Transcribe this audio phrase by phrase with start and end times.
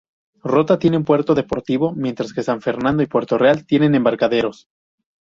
[0.43, 4.67] Rota tiene un puerto deportivo, mientras que San Fernando y Puerto Real tienen embarcaderos.